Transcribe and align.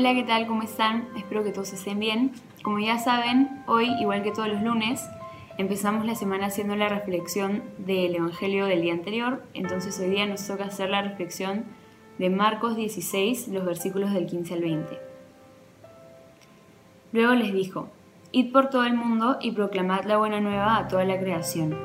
Hola, 0.00 0.14
¿qué 0.14 0.22
tal? 0.22 0.46
¿Cómo 0.46 0.62
están? 0.62 1.08
Espero 1.14 1.44
que 1.44 1.52
todos 1.52 1.74
estén 1.74 2.00
bien. 2.00 2.32
Como 2.62 2.78
ya 2.78 2.98
saben, 2.98 3.62
hoy, 3.66 3.90
igual 4.00 4.22
que 4.22 4.30
todos 4.30 4.48
los 4.48 4.62
lunes, 4.62 5.06
empezamos 5.58 6.06
la 6.06 6.14
semana 6.14 6.46
haciendo 6.46 6.74
la 6.74 6.88
reflexión 6.88 7.62
del 7.76 8.14
Evangelio 8.14 8.64
del 8.64 8.80
día 8.80 8.94
anterior. 8.94 9.44
Entonces 9.52 10.00
hoy 10.00 10.08
día 10.08 10.24
nos 10.24 10.46
toca 10.46 10.64
hacer 10.64 10.88
la 10.88 11.02
reflexión 11.02 11.66
de 12.16 12.30
Marcos 12.30 12.76
16, 12.76 13.48
los 13.48 13.66
versículos 13.66 14.14
del 14.14 14.24
15 14.24 14.54
al 14.54 14.60
20. 14.62 14.98
Luego 17.12 17.34
les 17.34 17.52
dijo, 17.52 17.90
Id 18.32 18.52
por 18.52 18.70
todo 18.70 18.84
el 18.84 18.94
mundo 18.94 19.36
y 19.42 19.50
proclamad 19.50 20.04
la 20.04 20.16
buena 20.16 20.40
nueva 20.40 20.78
a 20.78 20.88
toda 20.88 21.04
la 21.04 21.20
creación. 21.20 21.76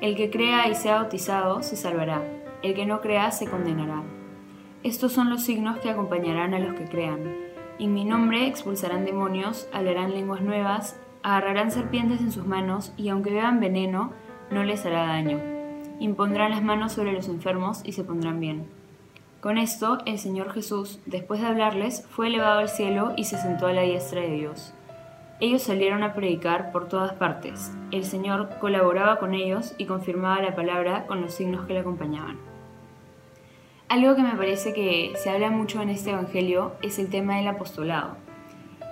El 0.00 0.16
que 0.16 0.30
crea 0.30 0.66
y 0.66 0.74
sea 0.74 0.94
bautizado 0.94 1.62
se 1.62 1.76
salvará, 1.76 2.22
el 2.62 2.72
que 2.72 2.86
no 2.86 3.02
crea 3.02 3.30
se 3.32 3.50
condenará. 3.50 4.02
Estos 4.82 5.12
son 5.12 5.28
los 5.28 5.42
signos 5.42 5.78
que 5.80 5.90
acompañarán 5.90 6.54
a 6.54 6.58
los 6.58 6.72
que 6.72 6.86
crean. 6.86 7.49
En 7.80 7.94
mi 7.94 8.04
nombre 8.04 8.46
expulsarán 8.46 9.06
demonios, 9.06 9.66
hablarán 9.72 10.10
lenguas 10.10 10.42
nuevas, 10.42 11.00
agarrarán 11.22 11.70
serpientes 11.70 12.20
en 12.20 12.30
sus 12.30 12.46
manos 12.46 12.92
y 12.98 13.08
aunque 13.08 13.30
beban 13.30 13.58
veneno, 13.58 14.12
no 14.50 14.64
les 14.64 14.84
hará 14.84 15.06
daño. 15.06 15.40
Impondrán 15.98 16.50
las 16.50 16.62
manos 16.62 16.92
sobre 16.92 17.14
los 17.14 17.26
enfermos 17.28 17.80
y 17.82 17.92
se 17.92 18.04
pondrán 18.04 18.38
bien. 18.38 18.66
Con 19.40 19.56
esto, 19.56 19.96
el 20.04 20.18
Señor 20.18 20.52
Jesús, 20.52 21.00
después 21.06 21.40
de 21.40 21.46
hablarles, 21.46 22.06
fue 22.10 22.26
elevado 22.26 22.58
al 22.58 22.68
cielo 22.68 23.14
y 23.16 23.24
se 23.24 23.38
sentó 23.38 23.66
a 23.66 23.72
la 23.72 23.80
diestra 23.80 24.20
de 24.20 24.32
Dios. 24.32 24.74
Ellos 25.40 25.62
salieron 25.62 26.02
a 26.02 26.12
predicar 26.12 26.72
por 26.72 26.86
todas 26.86 27.14
partes. 27.14 27.72
El 27.92 28.04
Señor 28.04 28.58
colaboraba 28.60 29.18
con 29.18 29.32
ellos 29.32 29.74
y 29.78 29.86
confirmaba 29.86 30.42
la 30.42 30.54
palabra 30.54 31.06
con 31.06 31.22
los 31.22 31.32
signos 31.32 31.64
que 31.64 31.72
le 31.72 31.80
acompañaban. 31.80 32.49
Algo 33.90 34.14
que 34.14 34.22
me 34.22 34.36
parece 34.36 34.72
que 34.72 35.14
se 35.16 35.30
habla 35.30 35.50
mucho 35.50 35.82
en 35.82 35.88
este 35.88 36.10
Evangelio 36.10 36.74
es 36.80 37.00
el 37.00 37.10
tema 37.10 37.38
del 37.38 37.48
apostolado. 37.48 38.14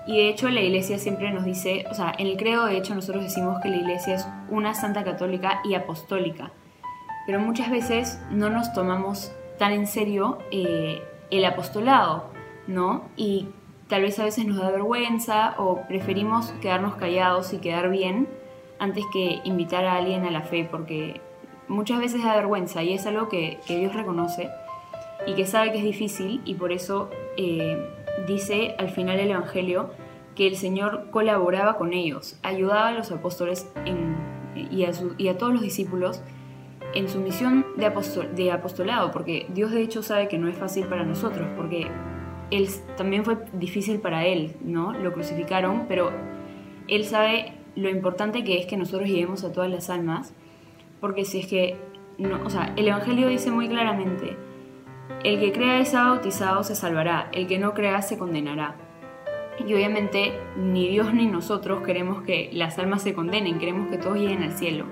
Y 0.08 0.16
de 0.16 0.28
hecho 0.28 0.48
la 0.48 0.60
iglesia 0.60 0.98
siempre 0.98 1.30
nos 1.30 1.44
dice, 1.44 1.84
o 1.88 1.94
sea, 1.94 2.12
en 2.18 2.26
el 2.26 2.36
credo 2.36 2.66
de 2.66 2.76
hecho 2.76 2.96
nosotros 2.96 3.22
decimos 3.22 3.60
que 3.62 3.68
la 3.68 3.76
iglesia 3.76 4.16
es 4.16 4.26
una 4.48 4.74
santa 4.74 5.04
católica 5.04 5.60
y 5.62 5.74
apostólica. 5.74 6.50
Pero 7.26 7.38
muchas 7.38 7.70
veces 7.70 8.20
no 8.32 8.50
nos 8.50 8.72
tomamos 8.72 9.30
tan 9.56 9.70
en 9.70 9.86
serio 9.86 10.38
eh, 10.50 11.00
el 11.30 11.44
apostolado, 11.44 12.24
¿no? 12.66 13.04
Y 13.16 13.46
tal 13.86 14.02
vez 14.02 14.18
a 14.18 14.24
veces 14.24 14.46
nos 14.46 14.56
da 14.56 14.68
vergüenza 14.72 15.54
o 15.58 15.82
preferimos 15.86 16.50
quedarnos 16.60 16.96
callados 16.96 17.52
y 17.52 17.58
quedar 17.58 17.88
bien 17.88 18.28
antes 18.80 19.04
que 19.12 19.42
invitar 19.44 19.84
a 19.84 19.94
alguien 19.94 20.24
a 20.24 20.32
la 20.32 20.42
fe, 20.42 20.66
porque 20.68 21.20
muchas 21.68 22.00
veces 22.00 22.24
da 22.24 22.34
vergüenza 22.34 22.82
y 22.82 22.94
es 22.94 23.06
algo 23.06 23.28
que, 23.28 23.60
que 23.64 23.76
Dios 23.76 23.94
reconoce 23.94 24.50
y 25.28 25.34
que 25.34 25.44
sabe 25.44 25.72
que 25.72 25.78
es 25.78 25.84
difícil 25.84 26.40
y 26.46 26.54
por 26.54 26.72
eso 26.72 27.10
eh, 27.36 27.86
dice 28.26 28.74
al 28.78 28.88
final 28.88 29.18
del 29.18 29.30
Evangelio 29.30 29.90
que 30.34 30.46
el 30.46 30.56
Señor 30.56 31.10
colaboraba 31.10 31.76
con 31.76 31.92
ellos, 31.92 32.38
ayudaba 32.42 32.88
a 32.88 32.92
los 32.92 33.12
apóstoles 33.12 33.70
y, 34.54 34.84
a 35.28 35.36
todos 35.36 35.52
los 35.52 35.60
discípulos 35.60 36.22
en 36.94 37.10
su 37.10 37.20
misión 37.20 37.66
de, 37.76 37.92
de 38.34 38.52
apostolado, 38.52 39.10
porque 39.10 39.46
Dios 39.52 39.70
de 39.70 39.82
hecho 39.82 40.02
sabe 40.02 40.28
que 40.28 40.38
no 40.38 40.48
es 40.48 40.56
fácil 40.56 40.86
para 40.86 41.04
nosotros, 41.04 41.46
porque 41.56 41.88
él 42.50 42.68
también 42.96 43.24
fue 43.24 43.36
difícil 43.52 44.00
para 44.00 44.24
él, 44.24 44.56
¿no? 44.62 44.94
Lo 44.94 45.12
crucificaron, 45.12 45.84
pero 45.88 46.10
él 46.86 47.04
sabe 47.04 47.52
lo 47.76 47.90
importante 47.90 48.44
que 48.44 48.58
es 48.58 48.66
que 48.66 48.78
nosotros 48.78 49.08
lleguemos 49.08 49.44
a 49.44 49.52
todas 49.52 49.70
las 49.70 49.90
almas, 49.90 50.32
porque 51.00 51.26
si 51.26 51.40
es 51.40 51.46
que, 51.46 51.76
no, 52.16 52.40
o 52.44 52.48
sea, 52.48 52.72
el 52.76 52.88
Evangelio 52.88 53.28
dice 53.28 53.50
muy 53.50 53.68
claramente, 53.68 54.47
el 55.24 55.40
que 55.40 55.52
crea 55.52 55.80
y 55.80 55.86
sea 55.86 56.04
bautizado 56.04 56.62
se 56.62 56.76
salvará, 56.76 57.28
el 57.32 57.46
que 57.46 57.58
no 57.58 57.74
crea 57.74 58.02
se 58.02 58.18
condenará. 58.18 58.76
Y 59.58 59.74
obviamente 59.74 60.32
ni 60.56 60.88
Dios 60.88 61.12
ni 61.12 61.26
nosotros 61.26 61.82
queremos 61.82 62.22
que 62.22 62.50
las 62.52 62.78
almas 62.78 63.02
se 63.02 63.14
condenen, 63.14 63.58
queremos 63.58 63.90
que 63.90 63.98
todos 63.98 64.16
lleguen 64.16 64.42
al 64.42 64.52
cielo. 64.52 64.84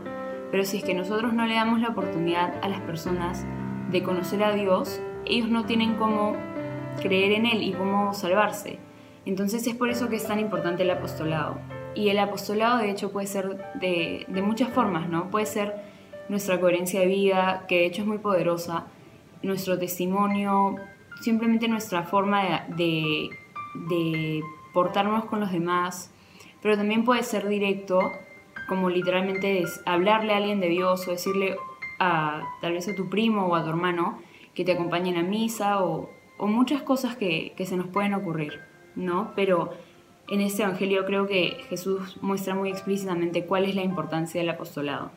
Pero 0.50 0.64
si 0.64 0.78
es 0.78 0.84
que 0.84 0.94
nosotros 0.94 1.32
no 1.32 1.46
le 1.46 1.54
damos 1.54 1.80
la 1.80 1.88
oportunidad 1.88 2.54
a 2.62 2.68
las 2.68 2.80
personas 2.80 3.46
de 3.90 4.02
conocer 4.02 4.42
a 4.42 4.52
Dios, 4.52 5.00
ellos 5.24 5.48
no 5.48 5.64
tienen 5.64 5.94
cómo 5.94 6.36
creer 7.00 7.32
en 7.32 7.46
Él 7.46 7.62
y 7.62 7.72
cómo 7.72 8.14
salvarse. 8.14 8.78
Entonces 9.24 9.66
es 9.66 9.74
por 9.74 9.90
eso 9.90 10.08
que 10.08 10.16
es 10.16 10.26
tan 10.26 10.40
importante 10.40 10.82
el 10.82 10.90
apostolado. 10.90 11.58
Y 11.94 12.08
el 12.08 12.18
apostolado 12.18 12.78
de 12.78 12.90
hecho 12.90 13.12
puede 13.12 13.26
ser 13.26 13.56
de, 13.74 14.24
de 14.28 14.42
muchas 14.42 14.70
formas, 14.70 15.08
¿no? 15.08 15.30
Puede 15.30 15.46
ser 15.46 15.74
nuestra 16.28 16.60
coherencia 16.60 17.00
de 17.00 17.06
vida, 17.06 17.64
que 17.68 17.76
de 17.76 17.86
hecho 17.86 18.02
es 18.02 18.08
muy 18.08 18.18
poderosa, 18.18 18.86
nuestro 19.42 19.78
testimonio, 19.78 20.76
simplemente 21.20 21.68
nuestra 21.68 22.02
forma 22.02 22.66
de, 22.68 23.30
portarnos 24.72 25.24
con 25.24 25.40
los 25.40 25.52
demás, 25.52 26.12
pero 26.62 26.76
también 26.76 27.04
puede 27.04 27.22
ser 27.22 27.48
directo, 27.48 28.12
como 28.68 28.90
literalmente 28.90 29.62
es 29.62 29.80
hablarle 29.86 30.34
a 30.34 30.36
alguien 30.38 30.60
de 30.60 30.68
Dios 30.68 31.06
o 31.08 31.12
decirle 31.12 31.56
a 31.98 32.42
tal 32.60 32.72
vez 32.72 32.88
a 32.88 32.94
tu 32.94 33.08
primo 33.08 33.46
o 33.46 33.54
a 33.54 33.62
tu 33.62 33.70
hermano 33.70 34.18
que 34.54 34.64
te 34.64 34.72
acompañen 34.72 35.16
a 35.16 35.22
misa 35.22 35.82
o, 35.82 36.10
muchas 36.38 36.82
cosas 36.82 37.16
que, 37.16 37.54
que, 37.56 37.64
se 37.64 37.78
nos 37.78 37.86
pueden 37.86 38.12
ocurrir, 38.12 38.60
¿no? 38.94 39.32
Pero 39.34 39.70
en 40.28 40.42
este 40.42 40.64
Evangelio 40.64 41.06
creo 41.06 41.26
que 41.26 41.56
Jesús 41.70 42.18
muestra 42.20 42.54
muy 42.54 42.68
explícitamente 42.68 43.46
cuál 43.46 43.64
es 43.64 43.74
la 43.74 43.82
importancia 43.82 44.40
del 44.40 44.50
apostolado. 44.50 45.10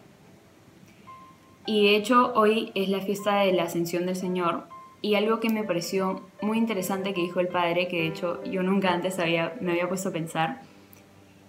Y 1.70 1.84
de 1.84 1.98
hecho 1.98 2.34
hoy 2.34 2.72
es 2.74 2.90
la 2.90 3.00
fiesta 3.00 3.42
de 3.42 3.54
la 3.54 3.66
ascensión 3.66 4.08
del 4.08 4.16
Señor 4.16 4.64
y 5.04 5.14
algo 5.14 5.40
que 5.40 5.52
me 5.52 5.64
pareció 5.64 6.24
muy 6.42 6.58
interesante 6.58 7.14
que 7.14 7.22
dijo 7.22 7.42
el 7.42 7.48
Padre, 7.48 7.88
que 7.88 7.98
de 7.98 8.08
hecho 8.08 8.44
yo 8.44 8.64
nunca 8.64 8.92
antes 8.92 9.20
había, 9.20 9.56
me 9.62 9.74
había 9.74 9.88
puesto 9.88 10.10
a 10.10 10.12
pensar, 10.12 10.64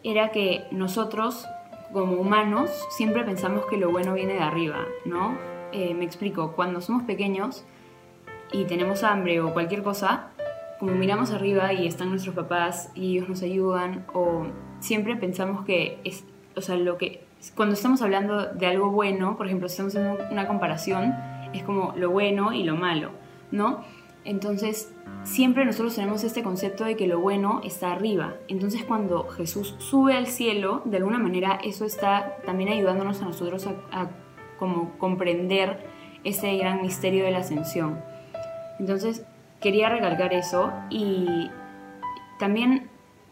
era 0.05 0.31
que 0.31 0.65
nosotros 0.73 1.47
como 1.95 2.21
humanos 2.21 2.69
siempre 2.91 3.25
pensamos 3.25 3.65
que 3.65 3.79
lo 3.79 3.91
bueno 3.91 4.13
viene 4.13 4.35
de 4.35 4.41
arriba, 4.41 4.85
¿no? 5.07 5.39
Eh, 5.73 5.95
me 5.95 6.05
explico, 6.05 6.53
cuando 6.53 6.83
somos 6.83 7.05
pequeños 7.05 7.65
y 8.53 8.65
tenemos 8.65 9.05
hambre 9.05 9.41
o 9.41 9.55
cualquier 9.55 9.83
cosa, 9.83 10.33
como 10.79 10.93
miramos 10.93 11.31
arriba 11.31 11.73
y 11.73 11.87
están 11.87 12.11
nuestros 12.11 12.35
papás 12.35 12.91
y 12.95 13.17
ellos 13.17 13.31
nos 13.31 13.43
ayudan, 13.43 14.05
o 14.13 14.49
siempre 14.81 15.17
pensamos 15.17 15.65
que 15.65 15.99
es, 16.05 16.25
o 16.57 16.61
sea, 16.61 16.77
lo 16.77 16.99
que 16.99 17.30
cuando 17.55 17.75
estamos 17.75 18.03
hablando 18.03 18.47
de 18.53 18.67
algo 18.67 18.91
bueno, 18.91 19.37
por 19.37 19.47
ejemplo, 19.47 19.67
estamos 19.67 19.97
haciendo 19.97 20.23
una 20.31 20.47
comparación, 20.47 21.15
es 21.53 21.63
como 21.63 21.95
lo 21.97 22.11
bueno 22.11 22.53
y 22.53 22.65
lo 22.65 22.77
malo, 22.77 23.11
¿no? 23.51 23.83
Entonces, 24.25 24.93
siempre 25.25 25.65
nosotros 25.65 25.95
tenemos 25.95 26.25
este 26.25 26.43
concepto 26.43 26.85
de 26.85 26.97
que 26.97 27.07
lo 27.07 27.21
bueno 27.21 27.61
está 27.65 27.93
arriba. 27.93 28.35
Entonces, 28.49 28.85
cuando 28.85 29.29
Jesús 29.29 29.75
sube 29.79 30.15
al 30.15 30.27
cielo, 30.27 30.83
de 30.85 30.99
alguna 30.99 31.19
manera 31.19 31.59
eso 31.65 31.87
está 31.87 32.37
también 32.45 32.71
ayudándonos 32.71 33.23
a 33.23 33.25
nosotros 33.25 33.67
a, 33.67 34.09
como 34.59 34.99
comprender 34.99 35.87
ese 36.23 36.55
gran 36.59 36.83
misterio 36.83 37.25
de 37.25 37.31
la 37.31 37.39
ascensión. 37.39 37.99
Entonces, 38.79 39.25
quería 39.61 39.89
recalcar 39.89 40.35
eso 40.35 40.71
y 40.91 41.51
también 42.39 42.91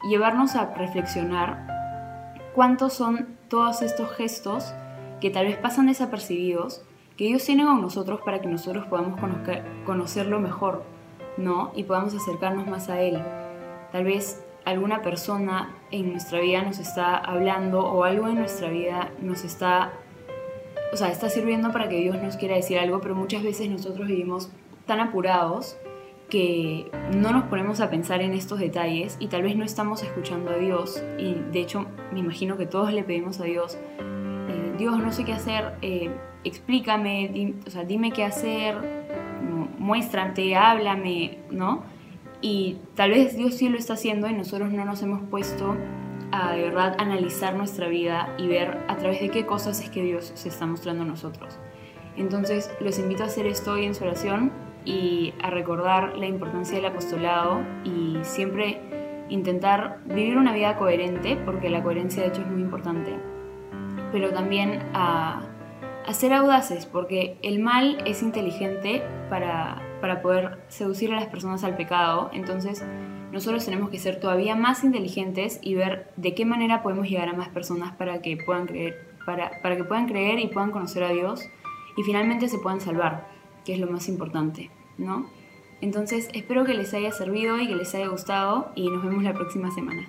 llevarnos 0.08 0.56
a 0.56 0.72
reflexionar 0.74 2.38
cuántos 2.54 2.94
son 2.94 3.37
todos 3.48 3.82
estos 3.82 4.10
gestos 4.12 4.72
que 5.20 5.30
tal 5.30 5.46
vez 5.46 5.56
pasan 5.56 5.86
desapercibidos, 5.86 6.82
que 7.16 7.24
Dios 7.24 7.44
tiene 7.44 7.64
con 7.64 7.80
nosotros 7.80 8.20
para 8.24 8.40
que 8.40 8.48
nosotros 8.48 8.86
podamos 8.86 9.20
conocerlo 9.84 10.38
mejor, 10.38 10.84
¿no? 11.36 11.72
Y 11.74 11.84
podamos 11.84 12.14
acercarnos 12.14 12.66
más 12.66 12.88
a 12.88 13.00
Él. 13.00 13.20
Tal 13.90 14.04
vez 14.04 14.44
alguna 14.64 15.02
persona 15.02 15.74
en 15.90 16.12
nuestra 16.12 16.40
vida 16.40 16.62
nos 16.62 16.78
está 16.78 17.16
hablando 17.16 17.80
o 17.80 18.04
algo 18.04 18.28
en 18.28 18.36
nuestra 18.36 18.68
vida 18.68 19.10
nos 19.20 19.44
está, 19.44 19.92
o 20.92 20.96
sea, 20.96 21.10
está 21.10 21.28
sirviendo 21.28 21.72
para 21.72 21.88
que 21.88 21.96
Dios 21.96 22.22
nos 22.22 22.36
quiera 22.36 22.54
decir 22.54 22.78
algo, 22.78 23.00
pero 23.00 23.14
muchas 23.14 23.42
veces 23.42 23.68
nosotros 23.70 24.06
vivimos 24.06 24.50
tan 24.86 25.00
apurados 25.00 25.76
que 26.28 26.90
no 27.16 27.32
nos 27.32 27.44
ponemos 27.44 27.80
a 27.80 27.90
pensar 27.90 28.20
en 28.20 28.32
estos 28.34 28.58
detalles 28.58 29.16
y 29.18 29.28
tal 29.28 29.42
vez 29.42 29.56
no 29.56 29.64
estamos 29.64 30.02
escuchando 30.02 30.50
a 30.50 30.56
Dios 30.56 31.02
y 31.18 31.34
de 31.34 31.60
hecho 31.60 31.86
me 32.12 32.20
imagino 32.20 32.56
que 32.56 32.66
todos 32.66 32.92
le 32.92 33.02
pedimos 33.02 33.40
a 33.40 33.44
Dios, 33.44 33.78
eh, 33.98 34.74
Dios 34.76 34.98
no 34.98 35.12
sé 35.12 35.24
qué 35.24 35.32
hacer, 35.32 35.74
eh, 35.82 36.10
explícame, 36.44 37.54
o 37.66 37.70
sea, 37.70 37.84
dime 37.84 38.12
qué 38.12 38.24
hacer, 38.24 38.76
muéstrate, 39.78 40.54
háblame, 40.54 41.38
¿no? 41.50 41.82
Y 42.40 42.76
tal 42.94 43.10
vez 43.10 43.36
Dios 43.36 43.54
sí 43.54 43.68
lo 43.68 43.78
está 43.78 43.94
haciendo 43.94 44.28
y 44.28 44.34
nosotros 44.34 44.70
no 44.70 44.84
nos 44.84 45.02
hemos 45.02 45.22
puesto 45.28 45.76
a 46.30 46.52
de 46.52 46.62
verdad 46.62 46.94
analizar 46.98 47.56
nuestra 47.56 47.88
vida 47.88 48.34
y 48.38 48.46
ver 48.48 48.78
a 48.88 48.96
través 48.96 49.20
de 49.20 49.30
qué 49.30 49.46
cosas 49.46 49.80
es 49.80 49.90
que 49.90 50.02
Dios 50.02 50.30
se 50.34 50.48
está 50.48 50.66
mostrando 50.66 51.02
a 51.04 51.06
nosotros. 51.06 51.58
Entonces 52.16 52.70
los 52.80 52.98
invito 52.98 53.22
a 53.22 53.26
hacer 53.26 53.46
esto 53.46 53.72
hoy 53.72 53.86
en 53.86 53.94
su 53.94 54.04
oración 54.04 54.52
y 54.88 55.34
a 55.42 55.50
recordar 55.50 56.16
la 56.16 56.26
importancia 56.26 56.76
del 56.76 56.86
apostolado 56.86 57.60
y 57.84 58.16
siempre 58.22 58.80
intentar 59.28 59.98
vivir 60.06 60.38
una 60.38 60.54
vida 60.54 60.78
coherente, 60.78 61.36
porque 61.44 61.68
la 61.68 61.82
coherencia 61.82 62.22
de 62.22 62.30
hecho 62.30 62.40
es 62.40 62.46
muy 62.46 62.62
importante, 62.62 63.14
pero 64.12 64.30
también 64.30 64.82
a, 64.94 65.42
ser 66.12 66.32
audaces, 66.32 66.86
porque 66.86 67.36
el 67.42 67.58
mal 67.58 67.98
es 68.06 68.22
inteligente 68.22 69.02
para, 69.28 69.82
para 70.00 70.22
poder 70.22 70.64
seducir 70.68 71.12
a 71.12 71.16
las 71.16 71.26
personas 71.26 71.64
al 71.64 71.76
pecado, 71.76 72.30
entonces 72.32 72.82
nosotros 73.30 73.66
tenemos 73.66 73.90
que 73.90 73.98
ser 73.98 74.18
todavía 74.18 74.56
más 74.56 74.84
inteligentes 74.84 75.58
y 75.60 75.74
ver 75.74 76.10
de 76.16 76.34
qué 76.34 76.46
manera 76.46 76.82
podemos 76.82 77.06
llegar 77.06 77.28
a 77.28 77.34
más 77.34 77.50
personas 77.50 77.92
para 77.92 78.22
que 78.22 78.38
puedan 78.38 78.66
creer, 78.66 79.06
para, 79.26 79.60
para 79.60 79.76
que 79.76 79.84
puedan 79.84 80.06
creer 80.06 80.38
y 80.38 80.46
puedan 80.46 80.70
conocer 80.70 81.02
a 81.02 81.10
Dios 81.10 81.46
y 81.98 82.02
finalmente 82.04 82.48
se 82.48 82.56
puedan 82.56 82.80
salvar, 82.80 83.37
que 83.68 83.74
es 83.74 83.80
lo 83.80 83.90
más 83.90 84.08
importante, 84.08 84.70
¿no? 84.96 85.26
Entonces 85.82 86.30
espero 86.32 86.64
que 86.64 86.72
les 86.72 86.94
haya 86.94 87.12
servido 87.12 87.60
y 87.60 87.68
que 87.68 87.74
les 87.74 87.94
haya 87.94 88.08
gustado 88.08 88.72
y 88.74 88.88
nos 88.88 89.04
vemos 89.04 89.22
la 89.22 89.34
próxima 89.34 89.70
semana. 89.70 90.08